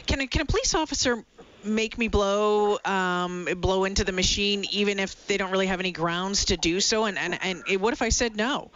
can 0.05 0.21
a, 0.21 0.27
can 0.27 0.41
a 0.41 0.45
police 0.45 0.75
officer 0.75 1.23
make 1.63 1.97
me 1.97 2.07
blow 2.07 2.77
um, 2.83 3.47
blow 3.57 3.85
into 3.85 4.03
the 4.03 4.11
machine 4.11 4.65
even 4.71 4.99
if 4.99 5.27
they 5.27 5.38
don't 5.38 5.51
really 5.51 5.67
have 5.67 5.79
any 5.79 5.91
grounds 5.91 6.45
to 6.45 6.57
do 6.57 6.79
so? 6.79 7.05
And 7.05 7.17
and, 7.17 7.39
and 7.41 7.81
what 7.81 7.93
if 7.93 8.01
I 8.01 8.09
said 8.09 8.35
no? 8.35 8.71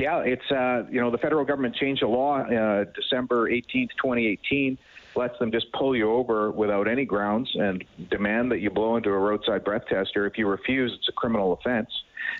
Yeah, 0.00 0.20
it's 0.20 0.50
uh, 0.50 0.84
you 0.90 0.98
know 0.98 1.10
the 1.10 1.18
federal 1.18 1.44
government 1.44 1.74
changed 1.74 2.02
the 2.02 2.06
law 2.08 2.38
uh, 2.38 2.84
December 2.94 3.50
18th, 3.50 3.90
2018 4.02 4.78
lets 5.14 5.38
them 5.38 5.50
just 5.52 5.70
pull 5.72 5.94
you 5.94 6.10
over 6.10 6.50
without 6.50 6.88
any 6.88 7.04
grounds 7.04 7.50
and 7.54 7.84
demand 8.10 8.50
that 8.50 8.60
you 8.60 8.70
blow 8.70 8.96
into 8.96 9.10
a 9.10 9.18
roadside 9.18 9.62
breath 9.64 9.82
tester. 9.88 10.24
If 10.24 10.38
you 10.38 10.46
refuse, 10.46 10.92
it's 10.96 11.08
a 11.08 11.12
criminal 11.12 11.52
offense. 11.52 11.90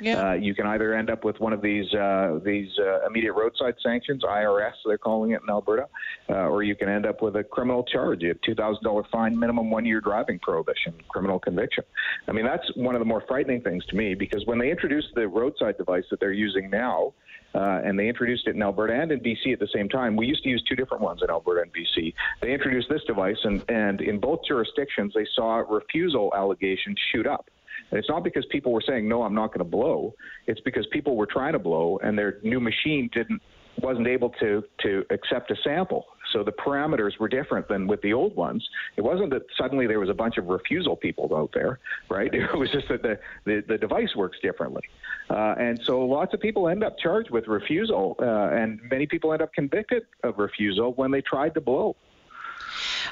Yeah. 0.01 0.31
Uh, 0.31 0.33
you 0.33 0.55
can 0.55 0.67
either 0.67 0.95
end 0.95 1.11
up 1.11 1.25
with 1.25 1.39
one 1.41 1.53
of 1.53 1.63
these 1.63 1.93
uh, 1.95 2.39
these 2.45 2.71
uh, 2.79 3.07
immediate 3.07 3.33
roadside 3.33 3.75
sanctions, 3.83 4.23
IRS 4.23 4.73
they're 4.85 4.99
calling 4.99 5.33
it 5.33 5.41
in 5.43 5.51
Alberta, 5.51 5.89
uh, 6.29 6.49
or 6.49 6.63
you 6.63 6.75
can 6.75 6.89
end 6.89 7.07
up 7.07 7.23
with 7.23 7.37
a 7.37 7.45
criminal 7.45 7.85
charge, 7.85 8.23
a 8.23 8.35
two 8.35 8.55
thousand 8.55 8.85
dollar 8.85 9.05
fine, 9.11 9.39
minimum 9.39 9.71
one 9.71 9.85
year 9.85 10.01
driving 10.01 10.39
prohibition, 10.39 10.95
criminal 11.09 11.39
conviction. 11.39 11.85
I 12.29 12.33
mean 12.33 12.45
that's 12.45 12.75
one 12.77 12.95
of 12.95 13.01
the 13.01 13.05
more 13.07 13.23
frightening 13.27 13.63
things 13.63 13.85
to 13.87 13.97
me 13.97 14.15
because 14.15 14.45
when 14.47 14.59
they 14.59 14.71
introduced 14.71 15.09
the 15.15 15.27
roadside 15.29 15.77
device 15.77 16.05
that 16.11 16.21
they're 16.21 16.33
using 16.33 16.71
now. 16.71 17.13
Uh, 17.53 17.81
and 17.85 17.99
they 17.99 18.07
introduced 18.07 18.47
it 18.47 18.55
in 18.55 18.63
Alberta 18.63 18.95
and 18.95 19.11
in 19.11 19.19
BC 19.19 19.53
at 19.53 19.59
the 19.59 19.67
same 19.75 19.89
time. 19.89 20.15
We 20.15 20.25
used 20.27 20.45
to 20.45 20.49
use 20.49 20.63
two 20.69 20.77
different 20.77 21.03
ones 21.03 21.21
in 21.21 21.31
Alberta 21.31 21.63
and 21.63 21.73
BC. 21.73 22.15
They 22.41 22.53
introduced 22.53 22.89
this 22.89 23.03
device, 23.09 23.39
and, 23.43 23.65
and 23.69 24.01
in 24.01 24.21
both 24.21 24.41
jurisdictions, 24.47 25.15
they 25.17 25.27
saw 25.35 25.57
refusal 25.69 26.33
allegations 26.33 26.97
shoot 27.11 27.27
up. 27.27 27.51
And 27.91 27.99
it's 27.99 28.09
not 28.09 28.25
because 28.25 28.45
people 28.47 28.73
were 28.73 28.83
saying, 28.87 29.09
no, 29.09 29.23
I'm 29.23 29.35
not 29.35 29.49
going 29.49 29.59
to 29.59 29.65
blow. 29.65 30.15
It's 30.47 30.61
because 30.61 30.87
people 30.93 31.17
were 31.17 31.27
trying 31.27 31.53
to 31.53 31.59
blow 31.59 31.99
and 32.03 32.19
their 32.19 32.39
new 32.43 32.61
machine 32.61 33.11
didn't 33.13 33.43
wasn't 33.83 34.07
able 34.07 34.31
to 34.41 34.63
to 34.83 35.05
accept 35.11 35.51
a 35.51 35.57
sample. 35.63 36.07
So 36.33 36.45
the 36.45 36.53
parameters 36.53 37.19
were 37.19 37.29
different 37.29 37.69
than 37.69 37.87
with 37.87 38.01
the 38.03 38.13
old 38.13 38.37
ones. 38.37 38.69
It 38.97 39.03
wasn't 39.03 39.31
that 39.31 39.43
suddenly 39.59 39.87
there 39.87 39.99
was 39.99 40.09
a 40.09 40.15
bunch 40.15 40.37
of 40.39 40.47
refusal 40.47 40.97
people 40.97 41.35
out 41.35 41.51
there, 41.55 41.81
right? 42.09 42.31
It 42.41 42.57
was 42.57 42.71
just 42.71 42.89
that 42.89 43.03
the, 43.03 43.19
the, 43.45 43.63
the 43.67 43.79
device 43.79 44.15
works 44.17 44.39
differently. 44.41 44.83
Uh, 45.29 45.55
and 45.59 45.81
so 45.85 46.05
lots 46.05 46.35
of 46.35 46.41
people 46.41 46.69
end 46.69 46.83
up 46.83 46.99
charged 46.99 47.31
with 47.31 47.47
refusal, 47.47 48.17
uh, 48.21 48.25
and 48.25 48.81
many 48.91 49.07
people 49.07 49.33
end 49.33 49.43
up 49.43 49.53
convicted 49.53 50.05
of 50.25 50.39
refusal 50.39 50.93
when 50.95 51.11
they 51.11 51.21
tried 51.21 51.55
to 51.55 51.61
blow. 51.61 51.97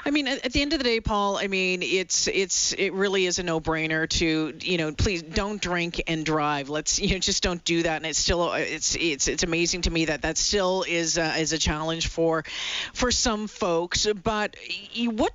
I 0.05 0.11
mean, 0.11 0.27
at, 0.27 0.51
the 0.51 0.61
end 0.61 0.73
of 0.73 0.79
the 0.79 0.83
day, 0.83 0.99
Paul, 0.99 1.37
I 1.37 1.47
mean, 1.47 1.83
it's 1.83 2.27
it's 2.27 2.73
it 2.73 2.93
really 2.93 3.25
is 3.25 3.39
a 3.39 3.43
no-brainer 3.43 4.07
to 4.09 4.53
you 4.59 4.77
know, 4.77 4.93
please 4.93 5.21
don't 5.21 5.61
drink 5.61 6.01
and 6.07 6.25
drive. 6.25 6.69
Let's 6.69 6.99
you 6.99 7.11
know, 7.11 7.19
just 7.19 7.43
don't 7.43 7.63
do 7.63 7.83
that. 7.83 7.97
And 7.97 8.05
it's 8.05 8.19
still 8.19 8.53
it's 8.53 8.95
it's 8.95 9.27
it's 9.27 9.43
amazing 9.43 9.81
to 9.83 9.91
me 9.91 10.05
that 10.05 10.23
that 10.23 10.37
still 10.37 10.83
is 10.87 11.17
uh, 11.17 11.35
is 11.37 11.53
a 11.53 11.57
challenge 11.57 12.07
for 12.07 12.43
for 12.93 13.11
some 13.11 13.47
folks. 13.47 14.07
But 14.23 14.55
what 14.95 15.33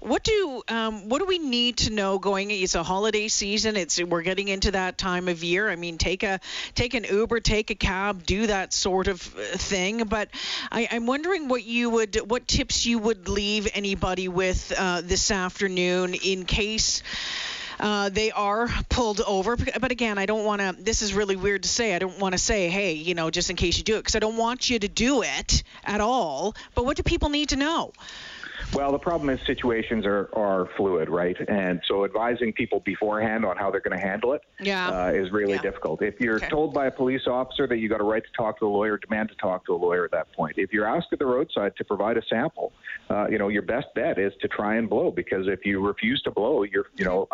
what 0.00 0.24
do 0.24 0.62
um, 0.68 1.08
what 1.08 1.18
do 1.20 1.26
we 1.26 1.38
need 1.38 1.78
to 1.78 1.92
know 1.92 2.18
going? 2.18 2.50
It's 2.50 2.74
a 2.74 2.82
holiday 2.82 3.28
season. 3.28 3.76
It's 3.76 4.02
we're 4.02 4.22
getting 4.22 4.48
into 4.48 4.72
that 4.72 4.98
time 4.98 5.28
of 5.28 5.42
year. 5.42 5.68
I 5.70 5.76
mean, 5.76 5.98
take 5.98 6.22
a 6.22 6.40
take 6.74 6.94
an 6.94 7.04
Uber, 7.04 7.40
take 7.40 7.70
a 7.70 7.74
cab, 7.74 8.24
do 8.24 8.46
that 8.46 8.72
sort 8.72 9.08
of 9.08 9.20
thing. 9.20 10.04
But 10.04 10.28
I, 10.70 10.88
I'm 10.90 11.06
wondering 11.06 11.48
what 11.48 11.64
you 11.64 11.90
would 11.90 12.30
what 12.30 12.46
tips 12.46 12.86
you 12.86 12.98
would 12.98 13.28
leave 13.28 13.68
any 13.74 13.91
anybody 13.92 14.26
with 14.26 14.72
uh, 14.78 15.02
this 15.02 15.30
afternoon 15.30 16.14
in 16.14 16.46
case. 16.46 17.02
Uh, 17.78 18.08
they 18.08 18.30
are 18.30 18.68
pulled 18.88 19.20
over. 19.20 19.54
But 19.54 19.92
again, 19.92 20.16
I 20.16 20.24
don't 20.24 20.46
want 20.46 20.62
to. 20.62 20.74
This 20.82 21.02
is 21.02 21.12
really 21.12 21.36
weird 21.36 21.64
to 21.64 21.68
say. 21.68 21.94
I 21.94 21.98
don't 21.98 22.18
want 22.18 22.32
to 22.32 22.38
say, 22.38 22.70
hey, 22.70 22.94
you 22.94 23.14
know, 23.14 23.28
just 23.28 23.50
in 23.50 23.56
case 23.56 23.76
you 23.76 23.84
do 23.84 23.96
it, 23.96 23.98
because 23.98 24.16
I 24.16 24.18
don't 24.18 24.38
want 24.38 24.70
you 24.70 24.78
to 24.78 24.88
do 24.88 25.20
it 25.22 25.62
at 25.84 26.00
all. 26.00 26.54
But 26.74 26.86
what 26.86 26.96
do 26.96 27.02
people 27.02 27.28
need 27.28 27.50
to 27.50 27.56
know? 27.56 27.92
Well, 28.74 28.90
the 28.90 28.98
problem 28.98 29.28
is 29.28 29.40
situations 29.42 30.06
are, 30.06 30.30
are 30.32 30.68
fluid, 30.76 31.10
right? 31.10 31.36
And 31.48 31.80
so 31.86 32.04
advising 32.04 32.54
people 32.54 32.80
beforehand 32.80 33.44
on 33.44 33.56
how 33.56 33.70
they're 33.70 33.80
going 33.80 33.98
to 33.98 34.04
handle 34.04 34.32
it 34.32 34.42
yeah. 34.60 34.88
uh, 34.88 35.10
is 35.10 35.30
really 35.30 35.54
yeah. 35.54 35.62
difficult. 35.62 36.00
If 36.02 36.18
you're 36.20 36.36
okay. 36.36 36.48
told 36.48 36.72
by 36.72 36.86
a 36.86 36.90
police 36.90 37.26
officer 37.26 37.66
that 37.66 37.78
you've 37.78 37.90
got 37.90 38.00
a 38.00 38.04
right 38.04 38.22
to 38.22 38.32
talk 38.34 38.58
to 38.60 38.66
a 38.66 38.68
lawyer, 38.68 38.96
demand 38.96 39.28
to 39.28 39.34
talk 39.36 39.66
to 39.66 39.74
a 39.74 39.76
lawyer 39.76 40.06
at 40.06 40.10
that 40.12 40.32
point. 40.32 40.56
If 40.56 40.72
you're 40.72 40.86
asked 40.86 41.08
at 41.12 41.18
the 41.18 41.26
roadside 41.26 41.76
to 41.76 41.84
provide 41.84 42.16
a 42.16 42.22
sample, 42.30 42.72
uh, 43.10 43.26
you 43.28 43.38
know 43.38 43.48
your 43.48 43.62
best 43.62 43.88
bet 43.94 44.18
is 44.18 44.32
to 44.40 44.48
try 44.48 44.76
and 44.76 44.88
blow 44.88 45.10
because 45.10 45.48
if 45.48 45.66
you 45.66 45.80
refuse 45.80 46.22
to 46.22 46.30
blow, 46.30 46.62
you're 46.62 46.86
you 46.96 47.04
know 47.04 47.28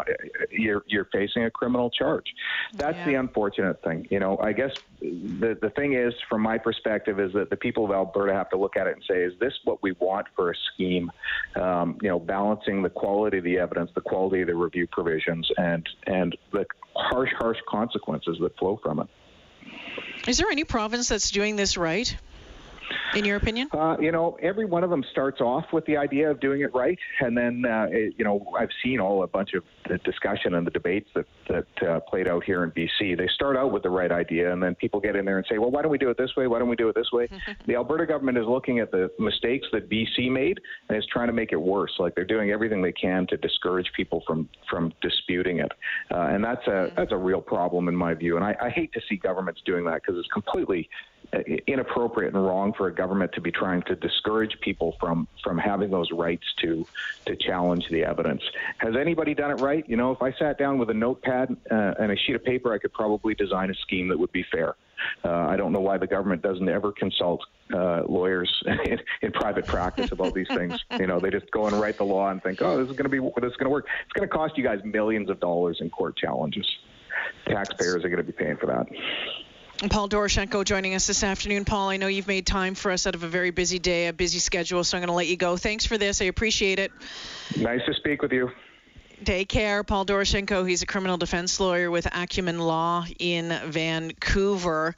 you're 0.51 0.83
you're 0.87 1.09
facing 1.13 1.45
a 1.45 1.51
criminal 1.51 1.89
charge. 1.91 2.27
That's 2.75 2.97
yeah. 2.97 3.05
the 3.05 3.15
unfortunate 3.15 3.83
thing. 3.85 4.09
You 4.11 4.19
know, 4.19 4.39
I 4.39 4.53
guess 4.53 4.73
the 5.01 5.57
the 5.61 5.71
thing 5.71 5.95
is, 5.95 6.15
from 6.29 6.43
my 6.43 6.59
perspective, 6.59 7.21
is 7.21 7.33
that 7.35 7.51
the 7.51 7.57
people 7.57 7.85
of 7.85 7.93
Alberta 7.93 8.35
have 8.35 8.51
to 8.51 8.57
look 8.57 8.77
at 8.77 8.87
it 8.87 8.95
and 8.95 9.05
say, 9.09 9.23
is 9.23 9.39
this 9.39 9.55
what 9.65 9.83
we 9.83 9.93
want 9.93 10.27
for 10.35 10.51
a 10.51 10.55
scheme? 10.75 11.13
Um, 11.57 11.99
you 12.03 12.09
know, 12.09 12.19
balancing 12.19 12.83
the 12.83 12.91
quality 12.91 13.39
of 13.39 13.45
the 13.45 13.59
evidence, 13.59 13.91
the 13.95 14.01
quality 14.01 14.43
of 14.43 14.47
the 14.49 14.55
review 14.55 14.87
provisions, 14.87 15.51
and 15.57 15.89
and 16.07 16.37
the 16.53 16.67
harsh, 16.95 17.31
harsh 17.37 17.59
consequences 17.69 18.37
that 18.41 18.57
flow 18.59 18.79
from 18.83 19.01
it. 19.01 19.09
Is 20.29 20.39
there 20.39 20.51
any 20.51 20.65
province 20.65 21.09
that's 21.09 21.31
doing 21.31 21.57
this 21.57 21.77
right? 21.77 22.17
In 23.15 23.25
your 23.25 23.37
opinion? 23.37 23.69
Uh, 23.73 23.97
you 24.01 24.13
know, 24.13 24.37
every 24.43 24.65
one 24.65 24.85
of 24.85 24.91
them 24.91 25.05
starts 25.11 25.41
off 25.41 25.65
with 25.73 25.85
the 25.87 25.97
idea 25.97 26.31
of 26.31 26.41
doing 26.41 26.61
it 26.63 26.75
right, 26.75 26.99
and 27.21 27.37
then 27.37 27.65
uh, 27.65 27.87
it, 27.91 28.15
you 28.17 28.25
know 28.25 28.45
I've 28.59 28.71
seen 28.83 29.01
all 29.01 29.23
a 29.23 29.27
bunch 29.27 29.55
of 29.55 29.65
the 29.89 29.99
discussion 29.99 30.55
and 30.55 30.67
the 30.67 30.71
debates 30.71 31.09
that 31.15 31.27
that 31.49 31.89
uh, 31.89 32.01
played 32.01 32.29
out 32.29 32.45
here 32.45 32.65
in 32.65 32.71
BC. 32.71 33.17
They 33.17 33.29
start 33.35 33.57
out 33.57 33.73
with 33.73 33.83
the 33.83 33.91
right 33.91 34.13
idea, 34.13 34.53
and 34.53 34.63
then 34.63 34.75
people 34.75 35.01
get 35.01 35.17
in 35.17 35.25
there 35.25 35.39
and 35.39 35.47
say, 35.49 35.59
well, 35.59 35.71
why 35.71 35.83
don't 35.83 35.91
we 35.91 35.99
do 35.99 36.11
it 36.11 36.19
this 36.19 36.37
way? 36.37 36.47
Why 36.47 36.59
don't 36.59 36.69
we 36.69 36.77
do 36.77 36.89
it 36.89 36.95
this 36.95 37.11
way? 37.13 37.29
the 37.67 37.75
Alberta 37.75 38.07
government 38.07 38.39
is 38.39 38.45
looking 38.47 38.79
at 38.79 38.91
the 38.91 39.11
mistakes 39.19 39.67
that 39.73 39.89
BC 39.89 40.31
made 40.31 40.61
and 40.89 40.99
is 40.99 41.07
trying 41.11 41.29
to 41.29 41.33
make 41.33 41.53
it 41.53 41.61
worse. 41.61 41.93
Like 41.99 42.15
they're 42.15 42.25
doing 42.25 42.51
everything 42.51 42.83
they 42.83 42.93
can 42.93 43.27
to 43.29 43.37
discourage 43.37 43.91
people 43.97 44.23
from 44.27 44.49
from 44.69 44.93
disputing 45.03 45.59
it, 45.59 45.73
uh, 46.11 46.29
and 46.31 46.45
that's 46.45 46.67
a 46.67 46.93
that's 46.97 47.13
a 47.13 47.17
real 47.17 47.41
problem 47.41 47.89
in 47.89 47.97
my 47.97 48.15
view. 48.15 48.37
And 48.37 48.45
I, 48.45 48.57
I 48.61 48.71
hate 48.71 48.93
to 48.93 49.01
see 49.09 49.17
governments 49.17 49.61
doing 49.65 49.85
that 49.87 50.03
because 50.03 50.19
it's 50.19 50.33
completely 50.33 50.89
uh, 51.33 51.41
inappropriate 51.67 52.35
and 52.35 52.43
wrong 52.43 52.73
for 52.77 52.89
a 52.89 52.95
government 52.99 53.33
to 53.33 53.41
be 53.41 53.51
trying 53.51 53.83
to 53.83 53.95
discourage 53.95 54.59
people 54.61 54.97
from 55.01 55.27
from 55.43 55.57
having 55.57 55.91
those 55.91 56.11
rights 56.13 56.45
to 56.63 56.87
to 57.25 57.37
challenge 57.37 57.89
the 57.91 58.05
evidence. 58.05 58.43
Has 58.79 58.95
anybody 58.97 59.35
done 59.35 59.53
it 59.53 59.61
right? 59.61 59.89
You 59.89 59.97
know, 59.97 60.11
if 60.11 60.21
I 60.21 60.33
sat 60.33 60.59
down 60.59 60.79
with 60.79 60.91
a 60.91 60.95
notepad 60.95 61.57
uh, 61.71 61.95
and 62.01 62.13
a 62.13 62.17
sheet 62.17 62.35
of 62.35 62.45
paper, 62.45 62.75
I 62.75 62.79
could 62.79 62.93
probably 62.93 63.35
design 63.35 63.71
a 63.71 63.75
scheme 63.75 64.09
that 64.09 64.19
would 64.19 64.33
be 64.33 64.45
fair. 64.53 64.75
Uh, 65.25 65.31
I 65.53 65.57
don't 65.57 65.73
know 65.73 65.81
why 65.81 65.97
the 65.97 66.09
government 66.09 66.43
doesn't 66.43 66.69
ever 66.69 66.91
consult 66.91 67.45
uh, 67.73 68.03
lawyers 68.09 68.53
in, 68.67 68.99
in, 69.23 69.31
private 69.31 69.65
practice 69.65 70.11
about 70.11 70.35
these 70.35 70.49
things. 70.49 70.75
You 70.99 71.07
know, 71.07 71.21
they 71.21 71.31
just 71.31 71.49
go 71.53 71.67
and 71.69 71.81
write 71.81 71.99
the 71.99 72.05
law 72.05 72.29
and 72.31 72.43
think, 72.43 72.61
oh, 72.63 72.79
this 72.79 72.91
is 72.91 72.97
going 72.97 73.09
to 73.11 73.17
be 73.17 73.21
this 73.41 73.53
is 73.53 73.57
going 73.57 73.67
to 73.67 73.71
work. 73.71 73.87
It's 74.05 74.13
going 74.13 74.29
to 74.29 74.35
cost 74.35 74.59
you 74.59 74.65
guys 74.65 74.81
millions 74.85 75.31
of 75.31 75.39
dollars 75.39 75.79
in 75.81 75.89
court 75.91 76.17
challenges. 76.17 76.67
Taxpayers 77.47 78.05
are 78.05 78.09
going 78.09 78.25
to 78.25 78.33
be 78.33 78.33
paying 78.33 78.57
for 78.57 78.67
that. 78.67 78.87
Paul 79.87 80.09
Doroshenko 80.09 80.65
joining 80.65 80.97
us 80.97 81.07
this 81.07 81.23
afternoon. 81.23 81.65
Paul, 81.65 81.91
I 81.91 81.99
know 81.99 82.09
you've 82.09 82.27
made 82.27 82.47
time 82.47 82.75
for 82.75 82.91
us 82.91 83.07
out 83.07 83.15
of 83.15 83.23
a 83.23 83.29
very 83.29 83.51
busy 83.51 83.79
day, 83.79 84.09
a 84.09 84.13
busy 84.13 84.41
schedule, 84.41 84.83
so 84.83 84.97
I'm 84.97 85.03
going 85.03 85.09
to 85.09 85.15
let 85.15 85.29
you 85.29 85.37
go. 85.37 85.57
Thanks 85.57 85.87
for 85.87 85.97
this. 85.97 86.21
I 86.21 86.25
appreciate 86.25 86.81
it. 86.81 86.91
Nice 87.57 87.83
to 87.87 87.95
speak 87.95 88.21
with 88.21 88.33
you. 88.33 88.51
Take 89.25 89.49
care. 89.49 89.85
Paul 89.85 90.05
Doroshenko, 90.05 90.69
he's 90.69 90.83
a 90.83 90.87
criminal 90.87 91.17
defense 91.17 91.61
lawyer 91.61 91.93
with 91.93 92.07
Acumen 92.07 92.59
Law 92.59 93.05
in 93.21 93.57
Vancouver. 93.67 94.97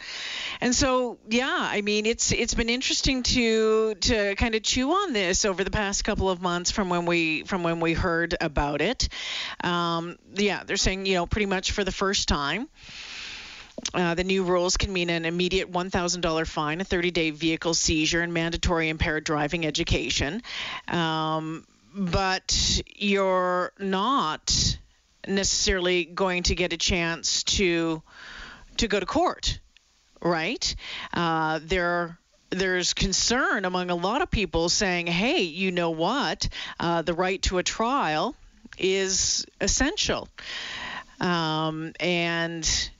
And 0.62 0.74
so, 0.74 1.18
yeah, 1.28 1.56
I 1.58 1.82
mean, 1.82 2.06
it's 2.06 2.32
it's 2.32 2.54
been 2.54 2.68
interesting 2.68 3.22
to 3.22 3.94
to 3.94 4.34
kind 4.36 4.54
of 4.54 4.62
chew 4.62 4.90
on 4.92 5.12
this 5.12 5.44
over 5.44 5.64
the 5.64 5.70
past 5.70 6.04
couple 6.04 6.28
of 6.28 6.40
months 6.40 6.70
from 6.70 6.88
when 6.88 7.06
we 7.06 7.44
from 7.44 7.62
when 7.62 7.80
we 7.80 7.94
heard 7.94 8.34
about 8.40 8.82
it. 8.82 9.08
Um, 9.62 10.16
yeah, 10.34 10.64
they're 10.64 10.76
saying, 10.76 11.06
you 11.06 11.14
know, 11.14 11.26
pretty 11.26 11.46
much 11.46 11.72
for 11.72 11.84
the 11.84 11.92
first 11.92 12.28
time. 12.28 12.68
Uh, 13.92 14.14
the 14.14 14.24
new 14.24 14.44
rules 14.44 14.76
can 14.76 14.92
mean 14.92 15.10
an 15.10 15.24
immediate 15.24 15.70
$1,000 15.70 16.46
fine, 16.46 16.80
a 16.80 16.84
30 16.84 17.10
day 17.10 17.30
vehicle 17.30 17.74
seizure, 17.74 18.22
and 18.22 18.32
mandatory 18.32 18.88
impaired 18.88 19.24
driving 19.24 19.66
education. 19.66 20.42
Um, 20.88 21.66
but 21.94 22.82
you're 22.94 23.72
not 23.78 24.78
necessarily 25.26 26.04
going 26.04 26.44
to 26.44 26.54
get 26.54 26.72
a 26.72 26.76
chance 26.76 27.42
to 27.44 28.02
to 28.76 28.88
go 28.88 28.98
to 28.98 29.06
court, 29.06 29.58
right? 30.22 30.74
Uh, 31.12 31.60
there 31.62 32.18
there's 32.50 32.94
concern 32.94 33.64
among 33.64 33.90
a 33.90 33.94
lot 33.94 34.22
of 34.22 34.30
people 34.30 34.68
saying, 34.68 35.06
hey, 35.06 35.42
you 35.42 35.70
know 35.70 35.90
what? 35.90 36.48
Uh, 36.78 37.02
the 37.02 37.14
right 37.14 37.40
to 37.42 37.58
a 37.58 37.62
trial 37.62 38.34
is 38.78 39.46
essential. 39.60 40.28
Um, 41.20 41.92
and 42.00 42.90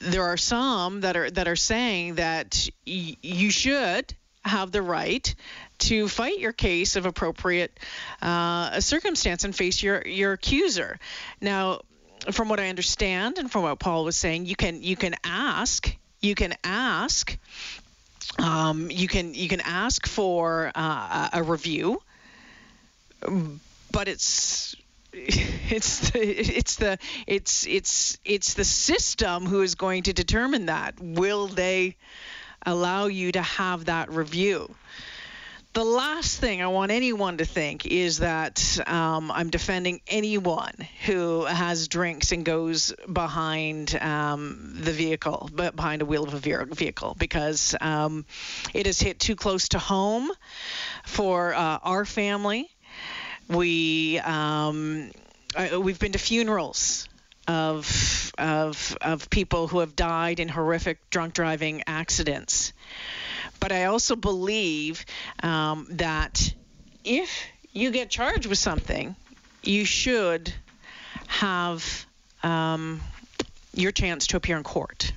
there 0.00 0.24
are 0.24 0.36
some 0.36 1.00
that 1.02 1.16
are 1.16 1.30
that 1.30 1.48
are 1.48 1.56
saying 1.56 2.16
that 2.16 2.68
y- 2.86 3.16
you 3.22 3.50
should 3.50 4.14
have 4.44 4.72
the 4.72 4.82
right 4.82 5.34
to 5.78 6.08
fight 6.08 6.38
your 6.38 6.52
case 6.52 6.96
of 6.96 7.06
appropriate 7.06 7.78
uh, 8.22 8.80
circumstance 8.80 9.44
and 9.44 9.54
face 9.54 9.82
your 9.82 10.06
your 10.06 10.32
accuser. 10.32 10.98
Now, 11.40 11.80
from 12.30 12.48
what 12.48 12.60
I 12.60 12.68
understand 12.68 13.38
and 13.38 13.50
from 13.50 13.62
what 13.62 13.78
Paul 13.78 14.04
was 14.04 14.16
saying, 14.16 14.46
you 14.46 14.56
can 14.56 14.82
you 14.82 14.96
can 14.96 15.14
ask 15.24 15.94
you 16.20 16.34
can 16.34 16.54
ask 16.64 17.36
um, 18.38 18.90
you 18.90 19.08
can 19.08 19.34
you 19.34 19.48
can 19.48 19.60
ask 19.60 20.06
for 20.06 20.70
uh, 20.74 21.28
a 21.32 21.42
review, 21.42 22.00
but 23.92 24.08
it's 24.08 24.74
it's 25.12 26.10
the 26.10 26.20
it's 26.20 26.76
the 26.76 26.98
it's 27.26 27.66
it's 27.66 28.18
it's 28.24 28.54
the 28.54 28.64
system 28.64 29.46
who 29.46 29.62
is 29.62 29.74
going 29.74 30.04
to 30.04 30.12
determine 30.12 30.66
that. 30.66 30.94
Will 31.00 31.48
they 31.48 31.96
allow 32.64 33.06
you 33.06 33.32
to 33.32 33.42
have 33.42 33.86
that 33.86 34.12
review? 34.12 34.74
The 35.72 35.84
last 35.84 36.40
thing 36.40 36.62
I 36.62 36.66
want 36.66 36.90
anyone 36.90 37.38
to 37.38 37.44
think 37.44 37.86
is 37.86 38.18
that 38.18 38.80
um, 38.88 39.30
I'm 39.30 39.50
defending 39.50 40.00
anyone 40.08 40.74
who 41.06 41.44
has 41.44 41.86
drinks 41.86 42.32
and 42.32 42.44
goes 42.44 42.92
behind 43.10 43.96
um, 44.00 44.74
the 44.80 44.90
vehicle, 44.90 45.48
behind 45.54 46.02
a 46.02 46.04
wheel 46.04 46.24
of 46.24 46.34
a 46.34 46.38
vehicle, 46.38 47.14
because 47.16 47.76
um, 47.80 48.26
it 48.74 48.86
has 48.86 49.00
hit 49.00 49.20
too 49.20 49.36
close 49.36 49.68
to 49.68 49.78
home 49.78 50.32
for 51.04 51.54
uh, 51.54 51.78
our 51.84 52.04
family. 52.04 52.68
We 53.50 54.18
um, 54.20 55.10
we've 55.78 55.98
been 55.98 56.12
to 56.12 56.18
funerals 56.18 57.08
of 57.48 58.32
of 58.38 58.96
of 59.00 59.28
people 59.28 59.66
who 59.66 59.80
have 59.80 59.96
died 59.96 60.38
in 60.38 60.48
horrific 60.48 61.10
drunk 61.10 61.34
driving 61.34 61.82
accidents. 61.86 62.72
But 63.58 63.72
I 63.72 63.84
also 63.84 64.16
believe 64.16 65.04
um, 65.42 65.86
that 65.90 66.54
if 67.04 67.44
you 67.72 67.90
get 67.90 68.08
charged 68.08 68.46
with 68.46 68.58
something, 68.58 69.16
you 69.62 69.84
should 69.84 70.52
have 71.26 72.06
um, 72.42 73.00
your 73.74 73.92
chance 73.92 74.28
to 74.28 74.36
appear 74.36 74.56
in 74.56 74.62
court. 74.62 75.12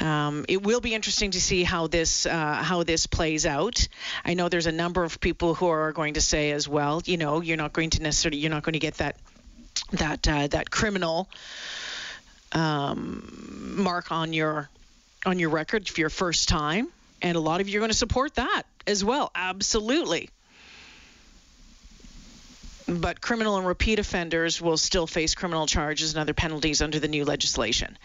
Um, 0.00 0.46
it 0.48 0.62
will 0.62 0.80
be 0.80 0.94
interesting 0.94 1.32
to 1.32 1.40
see 1.40 1.64
how 1.64 1.86
this 1.86 2.26
uh, 2.26 2.54
how 2.54 2.82
this 2.82 3.06
plays 3.06 3.46
out. 3.46 3.86
I 4.24 4.34
know 4.34 4.48
there's 4.48 4.66
a 4.66 4.72
number 4.72 5.04
of 5.04 5.20
people 5.20 5.54
who 5.54 5.68
are 5.68 5.92
going 5.92 6.14
to 6.14 6.20
say 6.20 6.50
as 6.52 6.66
well, 6.66 7.02
you 7.04 7.16
know, 7.16 7.40
you're 7.40 7.56
not 7.56 7.72
going 7.72 7.90
to 7.90 8.02
necessarily 8.02 8.38
you're 8.38 8.50
not 8.50 8.62
going 8.62 8.72
to 8.72 8.78
get 8.78 8.94
that 8.94 9.16
that 9.92 10.26
uh, 10.26 10.46
that 10.48 10.70
criminal 10.70 11.28
um, 12.52 13.74
mark 13.76 14.10
on 14.10 14.32
your 14.32 14.68
on 15.24 15.38
your 15.38 15.50
record 15.50 15.88
for 15.88 16.00
your 16.00 16.10
first 16.10 16.48
time, 16.48 16.88
and 17.20 17.36
a 17.36 17.40
lot 17.40 17.60
of 17.60 17.68
you 17.68 17.78
are 17.78 17.80
going 17.80 17.90
to 17.90 17.96
support 17.96 18.34
that 18.34 18.62
as 18.86 19.04
well. 19.04 19.30
Absolutely. 19.34 20.30
But 22.88 23.20
criminal 23.20 23.56
and 23.56 23.66
repeat 23.66 23.98
offenders 23.98 24.60
will 24.60 24.76
still 24.76 25.06
face 25.06 25.34
criminal 25.34 25.66
charges 25.66 26.12
and 26.12 26.20
other 26.20 26.34
penalties 26.34 26.82
under 26.82 26.98
the 26.98 27.08
new 27.08 27.24
legislation. 27.24 27.96